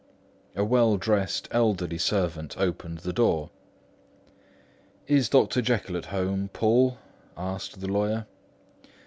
[0.55, 3.51] A well dressed, elderly servant opened the door.
[5.05, 5.61] "Is Dr.
[5.61, 6.97] Jekyll at home, Poole?"
[7.37, 8.25] asked the lawyer.